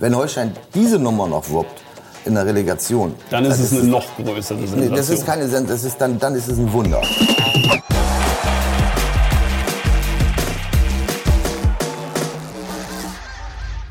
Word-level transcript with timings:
Wenn 0.00 0.16
Holstein 0.16 0.52
diese 0.74 0.98
Nummer 0.98 1.26
noch 1.26 1.50
wuppt 1.50 1.82
in 2.24 2.34
der 2.34 2.46
Relegation, 2.46 3.14
dann 3.30 3.44
ist 3.44 3.58
es 3.58 3.72
eine 3.72 3.82
noch 3.82 4.04
größere 4.16 4.58
Sensation. 4.60 4.80
Nee, 4.80 4.96
das 4.96 5.10
ist 5.10 5.26
keine 5.26 5.42
Sensation, 5.42 5.68
das 5.68 5.84
ist 5.84 6.00
dann, 6.00 6.18
dann 6.18 6.34
ist 6.34 6.48
es 6.48 6.56
ein 6.56 6.72
Wunder. 6.72 7.02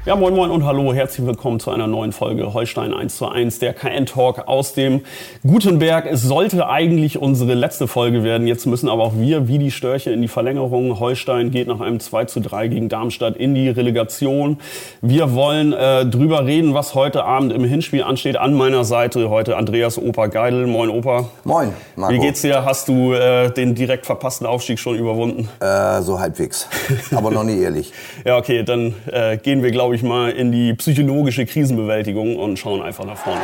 Ja, 0.10 0.16
moin 0.16 0.34
moin 0.34 0.50
und 0.50 0.66
hallo, 0.66 0.92
herzlich 0.92 1.28
willkommen 1.28 1.60
zu 1.60 1.70
einer 1.70 1.86
neuen 1.86 2.14
Folge 2.14 2.52
Holstein 2.52 2.96
1 2.96 3.16
zu 3.16 3.28
1, 3.28 3.60
der 3.60 3.74
KN-Talk 3.74 4.48
aus 4.48 4.74
dem 4.74 5.02
Gutenberg. 5.46 6.08
Es 6.08 6.24
sollte 6.24 6.68
eigentlich 6.68 7.20
unsere 7.20 7.54
letzte 7.54 7.88
Folge 7.88 8.24
werden, 8.24 8.48
jetzt 8.48 8.66
müssen 8.66 8.90
aber 8.90 9.04
auch 9.04 9.14
wir 9.18 9.48
wie 9.48 9.60
die 9.60 9.70
Störche 9.70 10.10
in 10.10 10.24
die 10.24 10.28
Verlängerung. 10.28 11.00
Holstein 11.00 11.52
geht 11.52 11.68
nach 11.68 11.80
einem 11.80 12.00
2 12.00 12.26
zu 12.26 12.40
3 12.40 12.70
gegen 12.70 12.90
Darmstadt 12.90 13.38
in 13.38 13.54
die 13.54 13.70
Relegation. 13.70 14.58
Wir 15.04 15.36
wollen 15.36 15.74
äh, 15.74 16.08
drüber 16.08 16.44
reden, 16.44 16.74
was 16.74 16.96
heute 16.96 17.24
Abend 17.24 17.54
im 17.54 17.64
Hinspiel 17.64 18.02
ansteht. 18.02 18.36
An 18.36 18.56
meiner 18.56 18.86
Seite 18.86 19.30
heute 19.30 19.58
Andreas 19.58 20.00
Opa 20.00 20.26
Geidel. 20.26 20.66
Moin 20.66 20.90
Opa. 20.90 21.30
Moin, 21.44 21.72
Marco. 21.96 22.16
Wie 22.16 22.18
geht's 22.18 22.42
dir? 22.42 22.66
Hast 22.66 22.88
du 22.88 23.14
äh, 23.14 23.52
den 23.52 23.76
direkt 23.76 24.08
verpassten 24.08 24.48
Aufstieg 24.48 24.80
schon 24.80 24.96
überwunden? 24.96 25.48
Äh, 25.60 26.02
so 26.02 26.20
halbwegs, 26.20 26.68
aber 27.16 27.30
noch 27.30 27.44
nie 27.44 27.60
ehrlich. 27.62 27.94
ja, 28.26 28.38
okay, 28.38 28.64
dann 28.64 28.96
äh, 29.12 29.38
gehen 29.38 29.62
wir, 29.62 29.70
glaube 29.70 29.94
ich, 29.94 29.99
ich 30.00 30.04
mal, 30.04 30.32
in 30.32 30.52
die 30.52 30.74
psychologische 30.74 31.46
Krisenbewältigung 31.46 32.38
und 32.38 32.58
schauen 32.58 32.82
einfach 32.82 33.06
nach 33.06 33.18
vorne. 33.18 33.42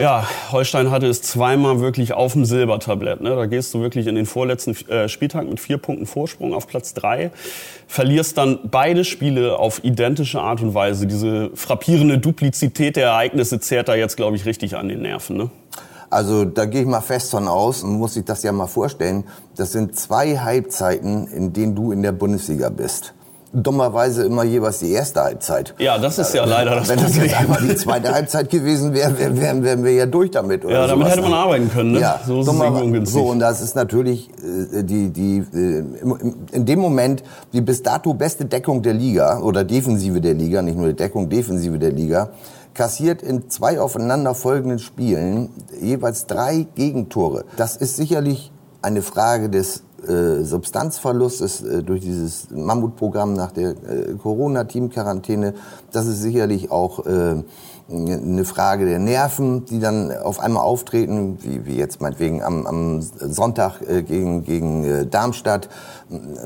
Ja, 0.00 0.28
Holstein 0.52 0.92
hatte 0.92 1.08
es 1.08 1.22
zweimal 1.22 1.80
wirklich 1.80 2.12
auf 2.12 2.34
dem 2.34 2.44
Silbertablett. 2.44 3.20
Ne? 3.20 3.30
Da 3.34 3.46
gehst 3.46 3.74
du 3.74 3.80
wirklich 3.80 4.06
in 4.06 4.14
den 4.14 4.26
vorletzten 4.26 4.76
äh, 4.88 5.08
Spieltag 5.08 5.48
mit 5.48 5.58
vier 5.58 5.78
Punkten 5.78 6.06
Vorsprung 6.06 6.54
auf 6.54 6.68
Platz 6.68 6.94
drei, 6.94 7.32
verlierst 7.88 8.38
dann 8.38 8.60
beide 8.70 9.04
Spiele 9.04 9.58
auf 9.58 9.82
identische 9.82 10.40
Art 10.40 10.60
und 10.60 10.72
Weise. 10.72 11.08
Diese 11.08 11.50
frappierende 11.54 12.18
Duplizität 12.18 12.94
der 12.94 13.08
Ereignisse 13.08 13.58
zehrt 13.58 13.88
da 13.88 13.96
jetzt, 13.96 14.16
glaube 14.16 14.36
ich, 14.36 14.46
richtig 14.46 14.76
an 14.76 14.88
den 14.88 15.02
Nerven. 15.02 15.36
Ne? 15.36 15.50
Also 16.10 16.44
da 16.44 16.64
gehe 16.64 16.82
ich 16.82 16.86
mal 16.86 17.00
fest 17.00 17.30
von 17.30 17.48
aus 17.48 17.82
und 17.82 17.98
muss 17.98 18.14
sich 18.14 18.24
das 18.24 18.42
ja 18.42 18.52
mal 18.52 18.66
vorstellen. 18.66 19.24
Das 19.56 19.72
sind 19.72 19.98
zwei 19.98 20.38
Halbzeiten, 20.38 21.26
in 21.26 21.52
denen 21.52 21.74
du 21.74 21.92
in 21.92 22.02
der 22.02 22.12
Bundesliga 22.12 22.70
bist. 22.70 23.14
Dummerweise 23.50 24.24
immer 24.24 24.44
jeweils 24.44 24.78
die 24.78 24.90
erste 24.92 25.22
Halbzeit. 25.22 25.74
Ja, 25.78 25.96
das 25.96 26.18
ist 26.18 26.34
ja 26.34 26.44
leider 26.44 26.76
das 26.76 26.88
Wenn 26.88 26.98
das 26.98 27.16
jetzt 27.16 27.34
einmal 27.34 27.62
die 27.62 27.74
zweite 27.76 28.12
Halbzeit 28.12 28.50
gewesen 28.50 28.92
wäre, 28.92 29.18
wären, 29.18 29.64
wären 29.64 29.84
wir 29.84 29.92
ja 29.92 30.04
durch 30.04 30.30
damit. 30.30 30.66
Oder 30.66 30.74
ja, 30.74 30.86
damit 30.86 31.06
sowas. 31.06 31.12
hätte 31.12 31.22
man 31.22 31.32
arbeiten 31.32 31.70
können. 31.70 31.92
Ne? 31.92 32.00
Ja, 32.00 32.20
so 32.26 32.40
ist 32.40 32.46
dummer. 32.46 33.06
So, 33.06 33.22
und 33.22 33.38
das 33.38 33.62
ist 33.62 33.74
natürlich 33.74 34.28
äh, 34.74 34.82
die, 34.82 35.08
die, 35.08 35.38
äh, 35.38 35.82
in 36.52 36.66
dem 36.66 36.78
Moment 36.78 37.22
die 37.54 37.62
bis 37.62 37.82
dato 37.82 38.12
beste 38.12 38.44
Deckung 38.44 38.82
der 38.82 38.92
Liga 38.92 39.40
oder 39.40 39.64
Defensive 39.64 40.20
der 40.20 40.34
Liga, 40.34 40.60
nicht 40.60 40.76
nur 40.76 40.88
die 40.88 40.96
Deckung, 40.96 41.30
Defensive 41.30 41.78
der 41.78 41.92
Liga 41.92 42.30
kassiert 42.74 43.22
in 43.22 43.50
zwei 43.50 43.80
aufeinanderfolgenden 43.80 44.78
Spielen 44.78 45.50
jeweils 45.80 46.26
drei 46.26 46.66
Gegentore. 46.74 47.44
Das 47.56 47.76
ist 47.76 47.96
sicherlich 47.96 48.52
eine 48.82 49.02
Frage 49.02 49.50
des 49.50 49.82
äh, 50.06 50.44
Substanzverlustes 50.44 51.60
äh, 51.62 51.82
durch 51.82 52.00
dieses 52.00 52.50
Mammutprogramm 52.50 53.32
nach 53.32 53.50
der 53.50 53.70
äh, 53.70 54.14
Corona-Team-Quarantäne. 54.22 55.54
Das 55.90 56.06
ist 56.06 56.22
sicherlich 56.22 56.70
auch 56.70 57.04
eine 57.04 58.44
Frage 58.44 58.84
der 58.84 58.98
Nerven, 58.98 59.64
die 59.64 59.80
dann 59.80 60.14
auf 60.14 60.40
einmal 60.40 60.62
auftreten, 60.62 61.38
wie, 61.40 61.64
wie 61.64 61.76
jetzt 61.76 62.02
meinetwegen 62.02 62.42
am, 62.42 62.66
am 62.66 63.00
Sonntag 63.00 63.80
gegen, 64.06 64.44
gegen 64.44 65.08
Darmstadt. 65.10 65.70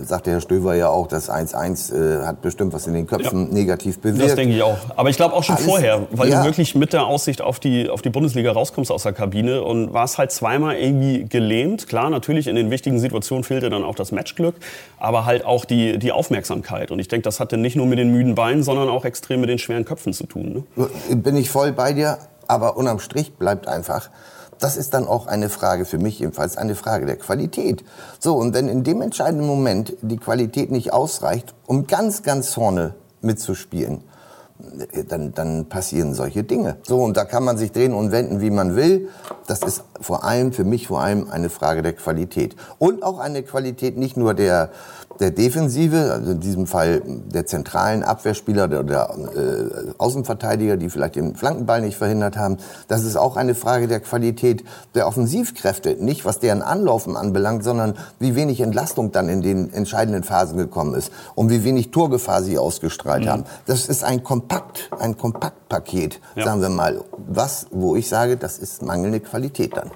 Sagt 0.02 0.26
der 0.26 0.34
Herr 0.34 0.40
Stöver 0.40 0.74
ja 0.74 0.88
auch, 0.88 1.06
das 1.06 1.30
1-1 1.30 1.94
äh, 1.94 2.26
hat 2.26 2.42
bestimmt 2.42 2.72
was 2.72 2.88
in 2.88 2.94
den 2.94 3.06
Köpfen 3.06 3.46
ja. 3.46 3.54
negativ 3.54 4.00
bewirkt. 4.00 4.30
Das 4.30 4.34
denke 4.34 4.56
ich 4.56 4.62
auch. 4.62 4.76
Aber 4.96 5.08
ich 5.08 5.16
glaube 5.16 5.36
auch 5.36 5.44
schon 5.44 5.54
Alles, 5.54 5.66
vorher, 5.66 6.08
weil 6.10 6.30
ja. 6.30 6.40
du 6.40 6.46
wirklich 6.46 6.74
mit 6.74 6.92
der 6.92 7.06
Aussicht 7.06 7.40
auf 7.40 7.60
die, 7.60 7.88
auf 7.88 8.02
die 8.02 8.10
Bundesliga 8.10 8.50
rauskommst 8.50 8.90
aus 8.90 9.04
der 9.04 9.12
Kabine 9.12 9.62
und 9.62 9.92
warst 9.92 10.18
halt 10.18 10.32
zweimal 10.32 10.74
irgendwie 10.74 11.26
gelähmt. 11.26 11.86
Klar, 11.86 12.10
natürlich 12.10 12.48
in 12.48 12.56
den 12.56 12.72
wichtigen 12.72 12.98
Situationen 12.98 13.41
fehlte 13.42 13.70
dann 13.70 13.84
auch 13.84 13.94
das 13.94 14.12
Matchglück, 14.12 14.56
aber 14.98 15.24
halt 15.24 15.44
auch 15.44 15.64
die, 15.64 15.98
die 15.98 16.12
Aufmerksamkeit. 16.12 16.90
Und 16.90 16.98
ich 16.98 17.08
denke, 17.08 17.24
das 17.24 17.40
hatte 17.40 17.56
nicht 17.56 17.76
nur 17.76 17.86
mit 17.86 17.98
den 17.98 18.10
müden 18.10 18.34
Beinen, 18.34 18.62
sondern 18.62 18.88
auch 18.88 19.04
extrem 19.04 19.40
mit 19.40 19.50
den 19.50 19.58
schweren 19.58 19.84
Köpfen 19.84 20.12
zu 20.12 20.26
tun. 20.26 20.64
Ne? 20.76 21.16
bin 21.16 21.36
ich 21.36 21.50
voll 21.50 21.72
bei 21.72 21.92
dir, 21.92 22.18
aber 22.48 22.76
unterm 22.76 22.98
Strich 22.98 23.34
bleibt 23.34 23.68
einfach, 23.68 24.10
das 24.58 24.76
ist 24.76 24.94
dann 24.94 25.08
auch 25.08 25.26
eine 25.26 25.48
Frage 25.48 25.84
für 25.84 25.98
mich 25.98 26.20
jedenfalls, 26.20 26.56
eine 26.56 26.74
Frage 26.74 27.04
der 27.04 27.16
Qualität. 27.16 27.84
So, 28.20 28.36
und 28.36 28.54
wenn 28.54 28.68
in 28.68 28.84
dem 28.84 29.02
entscheidenden 29.02 29.46
Moment 29.46 29.94
die 30.02 30.18
Qualität 30.18 30.70
nicht 30.70 30.92
ausreicht, 30.92 31.54
um 31.66 31.86
ganz, 31.86 32.22
ganz 32.22 32.54
vorne 32.54 32.94
mitzuspielen, 33.22 34.04
dann, 35.08 35.34
dann 35.34 35.68
passieren 35.68 36.14
solche 36.14 36.44
Dinge. 36.44 36.76
So, 36.82 36.98
und 36.98 37.16
da 37.16 37.24
kann 37.24 37.44
man 37.44 37.58
sich 37.58 37.72
drehen 37.72 37.94
und 37.94 38.12
wenden, 38.12 38.40
wie 38.40 38.50
man 38.50 38.76
will. 38.76 39.08
Das 39.46 39.62
ist 39.62 39.84
vor 40.00 40.24
allem, 40.24 40.52
für 40.52 40.64
mich 40.64 40.86
vor 40.86 41.00
allem 41.00 41.30
eine 41.30 41.50
Frage 41.50 41.82
der 41.82 41.94
Qualität. 41.94 42.56
Und 42.78 43.02
auch 43.02 43.18
eine 43.18 43.42
Qualität 43.42 43.96
nicht 43.96 44.16
nur 44.16 44.34
der, 44.34 44.70
der 45.20 45.30
Defensive, 45.30 46.12
also 46.12 46.32
in 46.32 46.40
diesem 46.40 46.66
Fall 46.66 47.02
der 47.06 47.46
zentralen 47.46 48.02
Abwehrspieler 48.02 48.64
oder 48.64 48.82
der 48.82 49.10
äh, 49.10 49.92
Außenverteidiger, 49.98 50.76
die 50.76 50.90
vielleicht 50.90 51.16
den 51.16 51.34
Flankenball 51.34 51.80
nicht 51.80 51.96
verhindert 51.96 52.36
haben. 52.36 52.58
Das 52.88 53.04
ist 53.04 53.16
auch 53.16 53.36
eine 53.36 53.54
Frage 53.54 53.88
der 53.88 54.00
Qualität 54.00 54.64
der 54.94 55.06
Offensivkräfte, 55.06 55.96
nicht 55.98 56.24
was 56.24 56.38
deren 56.38 56.62
Anlaufen 56.62 57.16
anbelangt, 57.16 57.64
sondern 57.64 57.94
wie 58.18 58.34
wenig 58.34 58.60
Entlastung 58.60 59.12
dann 59.12 59.28
in 59.28 59.42
den 59.42 59.72
entscheidenden 59.72 60.22
Phasen 60.22 60.56
gekommen 60.56 60.94
ist 60.94 61.12
und 61.34 61.50
wie 61.50 61.64
wenig 61.64 61.90
Torgefahr 61.90 62.42
sie 62.42 62.58
ausgestrahlt 62.58 63.24
mhm. 63.24 63.28
haben. 63.28 63.44
Das 63.66 63.88
ist 63.88 64.04
ein 64.04 64.22
Kompakt, 64.22 64.90
ein 64.98 65.16
Kompaktpaket, 65.16 66.20
ja. 66.34 66.44
sagen 66.44 66.60
wir 66.60 66.68
mal, 66.68 67.00
was, 67.16 67.66
wo 67.70 67.96
ich 67.96 68.08
sage, 68.08 68.36
das 68.36 68.58
ist 68.58 68.82
mangelnde 68.82 69.20
Qualität 69.20 69.76
dann. 69.76 69.90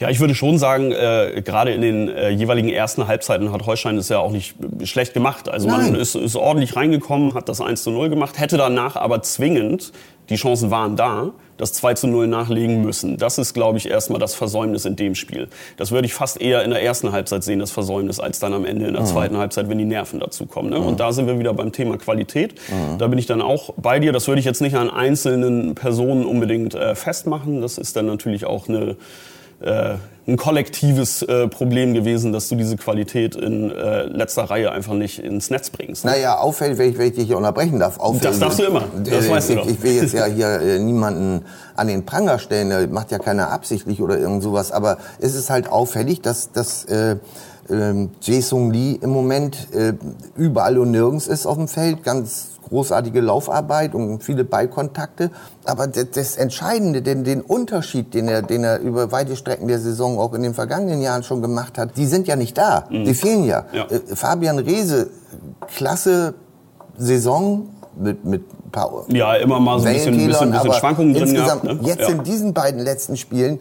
Ja, 0.00 0.10
ich 0.10 0.18
würde 0.18 0.34
schon 0.34 0.58
sagen, 0.58 0.90
äh, 0.90 1.42
gerade 1.44 1.72
in 1.72 1.80
den 1.80 2.08
äh, 2.08 2.30
jeweiligen 2.30 2.68
ersten 2.68 3.06
Halbzeiten 3.06 3.52
hat 3.52 3.66
Holstein 3.66 3.96
es 3.96 4.08
ja 4.08 4.18
auch 4.18 4.32
nicht 4.32 4.56
schlecht 4.84 5.14
gemacht. 5.14 5.48
Also 5.48 5.68
Nein. 5.68 5.92
man 5.92 6.00
ist, 6.00 6.16
ist 6.16 6.34
ordentlich 6.34 6.74
reingekommen, 6.74 7.34
hat 7.34 7.48
das 7.48 7.60
1 7.60 7.84
zu 7.84 7.90
0 7.90 8.08
gemacht, 8.08 8.38
hätte 8.38 8.56
danach 8.56 8.96
aber 8.96 9.22
zwingend, 9.22 9.92
die 10.28 10.36
Chancen 10.36 10.70
waren 10.70 10.96
da, 10.96 11.32
das 11.56 11.72
2 11.72 11.94
zu 11.94 12.06
0 12.06 12.28
nachlegen 12.28 12.82
müssen. 12.82 13.16
Das 13.16 13.38
ist, 13.38 13.52
glaube 13.52 13.78
ich, 13.78 13.90
erstmal 13.90 14.20
das 14.20 14.34
Versäumnis 14.34 14.84
in 14.84 14.96
dem 14.96 15.14
Spiel. 15.14 15.48
Das 15.76 15.90
würde 15.90 16.06
ich 16.06 16.14
fast 16.14 16.40
eher 16.40 16.62
in 16.64 16.70
der 16.70 16.82
ersten 16.82 17.12
Halbzeit 17.12 17.42
sehen, 17.42 17.58
das 17.58 17.70
Versäumnis, 17.70 18.20
als 18.20 18.38
dann 18.38 18.54
am 18.54 18.64
Ende 18.64 18.86
in 18.86 18.92
der 18.94 19.02
mhm. 19.02 19.06
zweiten 19.06 19.36
Halbzeit, 19.36 19.68
wenn 19.68 19.78
die 19.78 19.84
Nerven 19.84 20.20
dazukommen. 20.20 20.70
Ne? 20.70 20.78
Mhm. 20.78 20.86
Und 20.86 21.00
da 21.00 21.12
sind 21.12 21.26
wir 21.26 21.38
wieder 21.38 21.52
beim 21.54 21.72
Thema 21.72 21.98
Qualität. 21.98 22.54
Mhm. 22.68 22.98
Da 22.98 23.08
bin 23.08 23.18
ich 23.18 23.26
dann 23.26 23.42
auch 23.42 23.74
bei 23.76 23.98
dir. 23.98 24.12
Das 24.12 24.28
würde 24.28 24.38
ich 24.38 24.46
jetzt 24.46 24.60
nicht 24.60 24.76
an 24.76 24.88
einzelnen 24.88 25.74
Personen 25.74 26.24
unbedingt 26.24 26.74
äh, 26.74 26.94
festmachen. 26.94 27.60
Das 27.60 27.78
ist 27.78 27.96
dann 27.96 28.06
natürlich 28.06 28.44
auch 28.44 28.68
eine 28.68 28.96
äh, 29.60 29.94
ein 30.28 30.36
kollektives 30.36 31.22
äh, 31.22 31.48
Problem 31.48 31.94
gewesen, 31.94 32.32
dass 32.32 32.48
du 32.48 32.54
diese 32.54 32.76
Qualität 32.76 33.34
in 33.34 33.70
äh, 33.70 34.02
letzter 34.04 34.44
Reihe 34.44 34.70
einfach 34.70 34.92
nicht 34.92 35.20
ins 35.20 35.48
Netz 35.48 35.70
bringst. 35.70 36.04
Ne? 36.04 36.10
Naja, 36.10 36.36
auffällig, 36.36 36.76
wenn 36.76 36.90
ich, 36.90 36.98
wenn 36.98 37.08
ich 37.08 37.14
dich 37.14 37.26
hier 37.28 37.38
unterbrechen 37.38 37.78
darf. 37.78 37.98
Auffällig, 37.98 38.22
das 38.22 38.38
darfst 38.38 38.58
du 38.58 38.64
immer, 38.64 38.84
das 39.02 39.24
äh, 39.24 39.30
weißt 39.30 39.50
ich, 39.50 39.56
du 39.56 39.62
doch. 39.62 39.70
Ich 39.70 39.82
will 39.82 39.94
jetzt 39.94 40.12
ja 40.12 40.26
hier 40.26 40.60
äh, 40.60 40.78
niemanden 40.78 41.46
an 41.76 41.86
den 41.86 42.04
Pranger 42.04 42.38
stellen, 42.38 42.68
der 42.68 42.86
macht 42.88 43.10
ja 43.10 43.18
keiner 43.18 43.50
absichtlich 43.50 44.02
oder 44.02 44.18
irgend 44.18 44.42
sowas, 44.42 44.70
aber 44.70 44.98
es 45.18 45.34
ist 45.34 45.48
halt 45.48 45.68
auffällig, 45.68 46.20
dass, 46.20 46.52
dass 46.52 46.84
äh, 46.84 47.16
äh, 47.70 48.08
Jae 48.20 48.70
Lee 48.70 48.98
im 49.00 49.10
Moment 49.10 49.68
äh, 49.72 49.94
überall 50.36 50.78
und 50.78 50.90
nirgends 50.90 51.26
ist 51.26 51.46
auf 51.46 51.56
dem 51.56 51.68
Feld, 51.68 52.02
ganz 52.02 52.58
großartige 52.68 53.20
Laufarbeit 53.20 53.94
und 53.94 54.22
viele 54.22 54.44
Ballkontakte. 54.44 55.30
Aber 55.64 55.86
das, 55.86 56.36
Entscheidende, 56.36 57.02
den, 57.02 57.24
den 57.24 57.40
Unterschied, 57.40 58.14
den 58.14 58.28
er, 58.28 58.42
den 58.42 58.64
er 58.64 58.78
über 58.80 59.10
weite 59.10 59.36
Strecken 59.36 59.68
der 59.68 59.78
Saison 59.78 60.18
auch 60.18 60.34
in 60.34 60.42
den 60.42 60.54
vergangenen 60.54 61.00
Jahren 61.00 61.22
schon 61.22 61.42
gemacht 61.42 61.78
hat, 61.78 61.96
die 61.96 62.06
sind 62.06 62.28
ja 62.28 62.36
nicht 62.36 62.56
da. 62.56 62.84
Mhm. 62.90 63.04
Die 63.04 63.14
fehlen 63.14 63.44
ja. 63.44 63.64
ja. 63.72 63.84
Äh, 63.84 64.00
Fabian 64.14 64.58
Reese, 64.58 65.10
klasse 65.74 66.34
Saison 66.96 67.68
mit, 67.96 68.24
mit 68.24 68.42
ein 68.42 68.70
paar 68.70 69.04
Ja, 69.08 69.34
immer 69.34 69.60
mal 69.60 69.78
so 69.80 69.86
ein 69.86 69.94
bisschen, 69.94 70.26
bisschen, 70.26 70.50
bisschen 70.50 70.72
Schwankungen 70.74 71.14
drin 71.14 71.34
gehabt. 71.34 71.64
Ne? 71.64 71.78
Jetzt 71.82 72.02
ja. 72.02 72.08
in 72.08 72.22
diesen 72.22 72.54
beiden 72.54 72.80
letzten 72.80 73.16
Spielen 73.16 73.60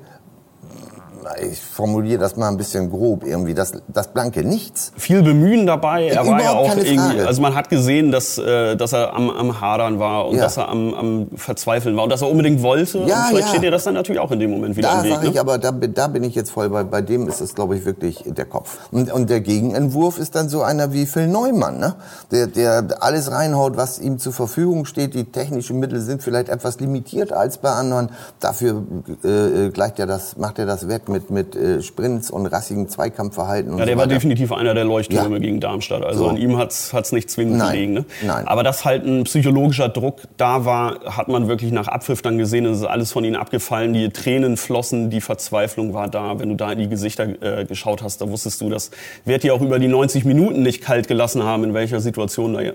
ich 1.41 1.61
formuliere 1.61 2.19
das 2.19 2.35
mal 2.35 2.49
ein 2.49 2.57
bisschen 2.57 2.89
grob 2.89 3.25
irgendwie, 3.25 3.53
das, 3.53 3.73
das 3.87 4.07
blanke 4.09 4.43
Nichts. 4.43 4.91
Viel 4.97 5.23
Bemühen 5.23 5.65
dabei. 5.65 6.07
Er 6.07 6.25
war 6.25 6.41
ja 6.41 6.51
auch 6.51 6.75
irgendwie, 6.75 7.21
also 7.21 7.41
man 7.41 7.55
hat 7.55 7.69
gesehen, 7.69 8.11
dass, 8.11 8.37
äh, 8.37 8.75
dass 8.75 8.93
er 8.93 9.13
am, 9.13 9.29
am 9.29 9.61
Hadern 9.61 9.99
war 9.99 10.27
und 10.27 10.37
ja. 10.37 10.43
dass 10.43 10.57
er 10.57 10.69
am, 10.69 10.93
am 10.93 11.27
Verzweifeln 11.35 11.95
war 11.95 12.03
und 12.03 12.11
dass 12.11 12.21
er 12.21 12.29
unbedingt 12.29 12.61
wollte. 12.61 12.99
Ja, 12.99 13.23
und 13.23 13.27
vielleicht 13.29 13.47
ja. 13.47 13.47
steht 13.49 13.63
dir 13.63 13.71
das 13.71 13.83
dann 13.83 13.93
natürlich 13.93 14.21
auch 14.21 14.31
in 14.31 14.39
dem 14.39 14.51
Moment 14.51 14.77
wieder 14.77 14.89
da 14.89 14.99
im 14.99 15.05
Weg. 15.05 15.13
Sag 15.13 15.23
ich, 15.25 15.33
ne? 15.33 15.39
aber 15.39 15.57
da, 15.57 15.71
da 15.71 16.07
bin 16.07 16.23
ich 16.23 16.35
jetzt 16.35 16.51
voll, 16.51 16.69
bei, 16.69 16.83
bei 16.83 17.01
dem 17.01 17.27
ist 17.27 17.41
es, 17.41 17.55
glaube 17.55 17.75
ich, 17.75 17.85
wirklich 17.85 18.23
der 18.25 18.45
Kopf. 18.45 18.77
Und, 18.91 19.11
und 19.11 19.29
der 19.29 19.41
Gegenentwurf 19.41 20.17
ist 20.19 20.35
dann 20.35 20.49
so 20.49 20.61
einer 20.61 20.93
wie 20.93 21.05
Phil 21.05 21.27
Neumann, 21.27 21.79
ne? 21.79 21.95
der, 22.31 22.47
der 22.47 22.85
alles 23.01 23.31
reinhaut, 23.31 23.77
was 23.77 23.99
ihm 23.99 24.19
zur 24.19 24.33
Verfügung 24.33 24.85
steht. 24.85 25.13
Die 25.13 25.25
technischen 25.25 25.79
Mittel 25.79 25.99
sind 25.99 26.23
vielleicht 26.23 26.49
etwas 26.49 26.79
limitierter 26.79 27.37
als 27.37 27.57
bei 27.57 27.71
anderen. 27.71 28.09
Dafür 28.39 28.83
äh, 29.23 29.69
gleicht 29.69 29.99
er 29.99 30.05
das, 30.05 30.37
macht 30.37 30.59
er 30.59 30.65
das 30.65 30.87
wett 30.87 31.09
mit 31.09 31.16
mit, 31.17 31.29
mit 31.29 31.55
äh, 31.55 31.81
Sprints 31.81 32.31
und 32.31 32.45
rassigen 32.45 32.89
Zweikampfverhalten. 32.89 33.73
Und 33.73 33.79
ja, 33.79 33.85
der 33.85 33.95
so 33.95 33.99
war 33.99 34.07
definitiv 34.07 34.51
einer 34.51 34.73
der 34.73 34.85
Leuchttürme 34.85 35.35
ja. 35.35 35.41
gegen 35.41 35.59
Darmstadt. 35.59 36.03
Also 36.03 36.25
so. 36.25 36.29
an 36.29 36.37
ihm 36.37 36.57
hat 36.57 36.71
es 36.71 37.11
nicht 37.11 37.29
zwingend 37.29 37.57
Nein. 37.57 37.71
gelegen. 37.71 37.93
Ne? 37.93 38.05
Nein. 38.25 38.47
Aber 38.47 38.63
dass 38.63 38.85
halt 38.85 39.05
ein 39.05 39.23
psychologischer 39.23 39.89
Druck 39.89 40.21
da 40.37 40.65
war, 40.65 40.99
hat 41.05 41.27
man 41.27 41.47
wirklich 41.47 41.71
nach 41.71 41.87
Abpfiff 41.87 42.21
dann 42.21 42.37
gesehen. 42.37 42.65
Es 42.65 42.79
ist 42.79 42.85
alles 42.85 43.11
von 43.11 43.23
ihnen 43.23 43.35
abgefallen. 43.35 43.93
Die 43.93 44.09
Tränen 44.09 44.57
flossen, 44.57 45.09
die 45.09 45.21
Verzweiflung 45.21 45.93
war 45.93 46.07
da. 46.07 46.39
Wenn 46.39 46.49
du 46.49 46.55
da 46.55 46.71
in 46.71 46.79
die 46.79 46.89
Gesichter 46.89 47.27
äh, 47.41 47.65
geschaut 47.65 48.01
hast, 48.01 48.21
da 48.21 48.29
wusstest 48.29 48.61
du, 48.61 48.69
das 48.69 48.91
wird 49.25 49.43
dir 49.43 49.53
auch 49.53 49.61
über 49.61 49.79
die 49.79 49.87
90 49.87 50.25
Minuten 50.25 50.61
nicht 50.63 50.81
kalt 50.81 51.07
gelassen 51.07 51.43
haben, 51.43 51.63
in 51.63 51.73
welcher 51.73 51.99
Situation 51.99 52.53
da, 52.53 52.61
äh, 52.61 52.73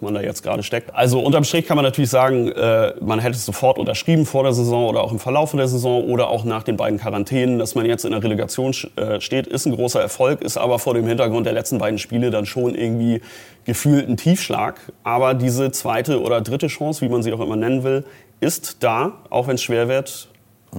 man 0.00 0.14
da 0.14 0.20
jetzt 0.20 0.42
gerade 0.42 0.62
steckt. 0.62 0.94
Also 0.94 1.20
unterm 1.20 1.44
Strich 1.44 1.66
kann 1.66 1.76
man 1.76 1.84
natürlich 1.84 2.10
sagen, 2.10 2.48
äh, 2.48 2.94
man 3.00 3.18
hätte 3.18 3.36
es 3.36 3.44
sofort 3.44 3.78
unterschrieben 3.78 4.26
vor 4.26 4.42
der 4.42 4.52
Saison 4.52 4.88
oder 4.88 5.02
auch 5.02 5.12
im 5.12 5.18
Verlauf 5.18 5.52
der 5.58 5.68
Saison 5.68 6.04
oder 6.04 6.28
auch 6.28 6.44
nach 6.44 6.62
den 6.62 6.76
beiden 6.76 6.98
Quarantänen, 6.98 7.58
dass 7.70 7.76
man 7.76 7.86
jetzt 7.86 8.04
in 8.04 8.10
der 8.10 8.20
Relegation 8.20 8.74
äh, 8.96 9.20
steht, 9.20 9.46
ist 9.46 9.64
ein 9.64 9.72
großer 9.72 10.00
Erfolg, 10.00 10.42
ist 10.42 10.56
aber 10.56 10.80
vor 10.80 10.94
dem 10.94 11.06
Hintergrund 11.06 11.46
der 11.46 11.52
letzten 11.52 11.78
beiden 11.78 12.00
Spiele 12.00 12.32
dann 12.32 12.44
schon 12.44 12.74
irgendwie 12.74 13.20
gefühlt 13.64 14.08
ein 14.08 14.16
Tiefschlag. 14.16 14.80
Aber 15.04 15.34
diese 15.34 15.70
zweite 15.70 16.20
oder 16.20 16.40
dritte 16.40 16.66
Chance, 16.66 17.00
wie 17.02 17.08
man 17.08 17.22
sie 17.22 17.32
auch 17.32 17.38
immer 17.38 17.54
nennen 17.54 17.84
will, 17.84 18.04
ist 18.40 18.78
da, 18.82 19.12
auch 19.30 19.46
wenn 19.46 19.54
es 19.54 19.62
schwer 19.62 19.86
wird. 19.86 20.30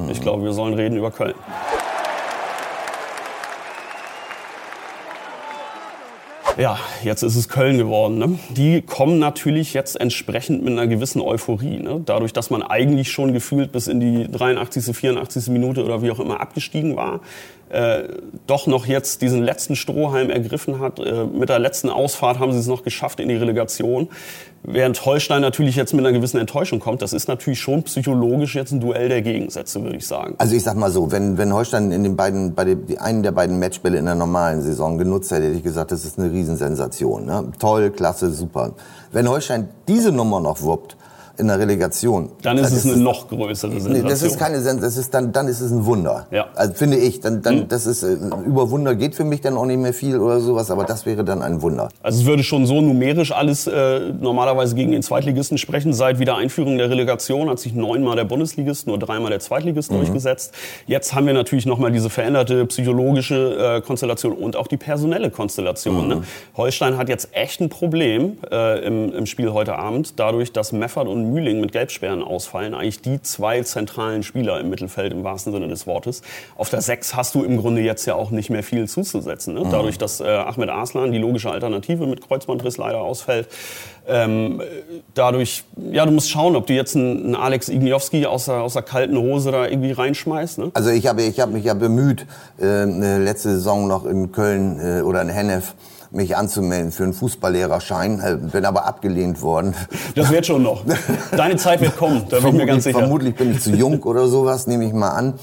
Ich 0.09 0.19
mhm. 0.19 0.21
glaube, 0.21 0.43
wir 0.43 0.51
sollen 0.51 0.73
reden 0.73 0.97
über 0.97 1.11
Köln. 1.11 1.33
Ja, 6.57 6.77
jetzt 7.03 7.23
ist 7.23 7.35
es 7.35 7.47
Köln 7.47 7.77
geworden. 7.77 8.17
Ne? 8.17 8.39
Die 8.49 8.81
kommen 8.81 9.19
natürlich 9.19 9.73
jetzt 9.73 9.99
entsprechend 9.99 10.63
mit 10.63 10.73
einer 10.73 10.87
gewissen 10.87 11.21
Euphorie. 11.21 11.79
Ne? 11.79 12.01
Dadurch, 12.05 12.33
dass 12.33 12.49
man 12.49 12.61
eigentlich 12.61 13.11
schon 13.11 13.33
gefühlt 13.33 13.71
bis 13.71 13.87
in 13.87 13.99
die 13.99 14.29
83., 14.29 14.95
84. 14.95 15.47
Minute 15.47 15.83
oder 15.83 16.01
wie 16.01 16.11
auch 16.11 16.19
immer 16.19 16.41
abgestiegen 16.41 16.95
war, 16.95 17.21
äh, 17.71 18.03
doch 18.47 18.67
noch 18.67 18.85
jetzt 18.85 19.21
diesen 19.21 19.41
letzten 19.41 19.75
Strohhalm 19.75 20.29
ergriffen 20.29 20.79
hat. 20.79 20.99
Äh, 20.99 21.25
mit 21.25 21.49
der 21.49 21.59
letzten 21.59 21.89
Ausfahrt 21.89 22.39
haben 22.39 22.51
sie 22.51 22.59
es 22.59 22.67
noch 22.67 22.83
geschafft 22.83 23.19
in 23.19 23.29
die 23.29 23.35
Relegation. 23.35 24.09
Während 24.63 25.05
Holstein 25.05 25.41
natürlich 25.41 25.75
jetzt 25.75 25.93
mit 25.93 26.05
einer 26.05 26.15
gewissen 26.15 26.37
Enttäuschung 26.37 26.79
kommt, 26.79 27.01
das 27.01 27.13
ist 27.13 27.27
natürlich 27.27 27.59
schon 27.59 27.81
psychologisch 27.83 28.55
jetzt 28.55 28.71
ein 28.71 28.79
Duell 28.79 29.09
der 29.09 29.21
Gegensätze, 29.21 29.81
würde 29.81 29.97
ich 29.97 30.05
sagen. 30.05 30.35
Also 30.37 30.55
ich 30.55 30.63
sag 30.63 30.75
mal 30.75 30.91
so, 30.91 31.11
wenn, 31.11 31.37
wenn 31.37 31.51
Holstein 31.53 31.91
in 31.91 32.03
den 32.03 32.15
beiden, 32.15 32.53
bei 32.53 32.65
den, 32.65 32.97
einen 32.99 33.23
der 33.23 33.31
beiden 33.31 33.57
Matchbälle 33.57 33.97
in 33.97 34.05
der 34.05 34.15
normalen 34.15 34.61
Saison 34.61 34.97
genutzt 34.97 35.31
hätte, 35.31 35.45
hätte 35.45 35.55
ich 35.55 35.63
gesagt, 35.63 35.91
das 35.91 36.05
ist 36.05 36.19
eine 36.19 36.31
Riesensensation. 36.31 37.25
Ne? 37.25 37.51
Toll, 37.57 37.89
klasse, 37.89 38.31
super. 38.31 38.73
Wenn 39.11 39.27
Holstein 39.27 39.69
diese 39.87 40.11
Nummer 40.11 40.39
noch 40.39 40.61
wuppt, 40.61 40.95
in 41.41 41.47
der 41.47 41.59
Relegation. 41.59 42.29
Dann 42.43 42.57
ist 42.57 42.71
es 42.71 42.85
eine 42.85 42.93
ist, 42.93 42.99
noch 42.99 43.27
größere 43.27 43.71
Sensation. 43.81 44.07
Das 44.07 44.21
ist 44.21 44.39
keine 44.39 44.61
Sensation, 44.61 44.81
das 44.81 44.97
ist 44.97 45.13
dann, 45.13 45.31
dann 45.33 45.47
ist 45.47 45.59
es 45.59 45.71
ein 45.71 45.85
Wunder. 45.85 46.27
Ja. 46.31 46.45
Also 46.55 46.73
finde 46.75 46.97
ich, 46.97 47.19
dann, 47.19 47.41
dann, 47.41 47.55
mhm. 47.61 47.67
das 47.67 47.85
ist, 47.85 48.03
äh, 48.03 48.13
über 48.45 48.69
Wunder 48.69 48.95
geht 48.95 49.15
für 49.15 49.23
mich 49.23 49.41
dann 49.41 49.57
auch 49.57 49.65
nicht 49.65 49.79
mehr 49.79 49.93
viel 49.93 50.19
oder 50.19 50.39
sowas, 50.39 50.71
aber 50.71 50.85
das 50.85 51.05
wäre 51.05 51.23
dann 51.23 51.41
ein 51.41 51.61
Wunder. 51.61 51.89
Also 52.01 52.21
es 52.21 52.25
würde 52.25 52.43
schon 52.43 52.65
so 52.65 52.79
numerisch 52.79 53.31
alles 53.31 53.67
äh, 53.67 54.13
normalerweise 54.19 54.75
gegen 54.75 54.91
den 54.91 55.01
Zweitligisten 55.01 55.57
sprechen. 55.57 55.93
Seit 55.93 56.19
Wiedereinführung 56.19 56.77
der 56.77 56.89
Relegation 56.89 57.49
hat 57.49 57.59
sich 57.59 57.73
neunmal 57.73 58.15
der 58.15 58.25
Bundesligist, 58.25 58.87
nur 58.87 58.99
dreimal 58.99 59.31
der 59.31 59.39
Zweitligist 59.39 59.91
mhm. 59.91 59.97
durchgesetzt. 59.97 60.53
Jetzt 60.85 61.13
haben 61.15 61.25
wir 61.25 61.33
natürlich 61.33 61.65
nochmal 61.65 61.91
diese 61.91 62.09
veränderte 62.09 62.65
psychologische 62.67 63.77
äh, 63.77 63.81
Konstellation 63.81 64.33
und 64.33 64.55
auch 64.55 64.67
die 64.67 64.77
personelle 64.77 65.31
Konstellation. 65.31 66.03
Mhm. 66.03 66.07
Ne? 66.07 66.23
Holstein 66.55 66.97
hat 66.97 67.09
jetzt 67.09 67.29
echt 67.31 67.61
ein 67.61 67.69
Problem 67.69 68.37
äh, 68.51 68.85
im, 68.85 69.13
im 69.13 69.25
Spiel 69.25 69.51
heute 69.51 69.75
Abend, 69.75 70.19
dadurch, 70.19 70.51
dass 70.51 70.71
Meffert 70.71 71.07
und 71.07 71.30
Mühling 71.31 71.61
mit 71.61 71.71
Gelbsperren 71.71 72.23
ausfallen, 72.23 72.73
eigentlich 72.73 73.01
die 73.01 73.21
zwei 73.21 73.61
zentralen 73.61 74.23
Spieler 74.23 74.59
im 74.59 74.69
Mittelfeld 74.69 75.13
im 75.13 75.23
wahrsten 75.23 75.53
Sinne 75.53 75.67
des 75.67 75.87
Wortes. 75.87 76.21
Auf 76.57 76.69
der 76.69 76.81
Sechs 76.81 77.15
hast 77.15 77.35
du 77.35 77.43
im 77.43 77.57
Grunde 77.57 77.81
jetzt 77.81 78.05
ja 78.05 78.15
auch 78.15 78.31
nicht 78.31 78.49
mehr 78.49 78.63
viel 78.63 78.87
zuzusetzen. 78.87 79.53
Ne? 79.53 79.61
Mhm. 79.61 79.71
Dadurch, 79.71 79.97
dass 79.97 80.19
äh, 80.19 80.25
Ahmed 80.25 80.69
Arslan, 80.69 81.11
die 81.11 81.17
logische 81.17 81.51
Alternative 81.51 82.05
mit 82.07 82.21
Kreuzbandriss 82.27 82.77
leider 82.77 82.99
ausfällt. 82.99 83.47
Ähm, 84.07 84.61
dadurch, 85.13 85.63
ja, 85.91 86.05
du 86.05 86.11
musst 86.11 86.29
schauen, 86.31 86.55
ob 86.55 86.67
du 86.67 86.73
jetzt 86.73 86.95
einen, 86.95 87.35
Alex 87.35 87.69
Igniowski 87.69 88.25
aus 88.25 88.45
der, 88.45 88.61
aus 88.61 88.73
der 88.73 88.81
kalten 88.81 89.17
Hose 89.17 89.51
da 89.51 89.67
irgendwie 89.67 89.91
reinschmeißt. 89.91 90.57
Ne? 90.57 90.71
Also 90.73 90.89
ich 90.89 91.07
habe 91.07 91.21
ich 91.21 91.39
hab 91.39 91.51
mich 91.51 91.65
ja 91.65 91.73
bemüht, 91.73 92.25
äh, 92.59 92.85
letzte 93.17 93.49
Saison 93.49 93.87
noch 93.87 94.05
in 94.05 94.31
Köln 94.31 94.79
äh, 94.79 95.01
oder 95.01 95.21
in 95.21 95.29
Hennef 95.29 95.75
mich 96.11 96.35
anzumelden 96.35 96.91
für 96.91 97.03
einen 97.03 97.13
Fußballlehrerschein, 97.13 98.19
äh, 98.19 98.37
bin 98.37 98.65
aber 98.65 98.85
abgelehnt 98.85 99.41
worden. 99.41 99.75
Das 100.15 100.29
wird 100.29 100.45
schon 100.45 100.63
noch. 100.63 100.83
Deine 101.35 101.55
Zeit 101.55 101.81
wird 101.81 101.97
kommen, 101.97 102.23
da 102.29 102.39
bin 102.39 102.49
ich 102.49 102.53
mir 102.53 102.65
ganz 102.65 102.83
sicher. 102.83 102.99
Vermutlich 102.99 103.35
bin 103.35 103.51
ich 103.51 103.61
zu 103.61 103.71
jung 103.71 104.03
oder 104.03 104.27
sowas, 104.27 104.67
nehme 104.67 104.85
ich 104.85 104.93
mal 104.93 105.09
an. 105.09 105.33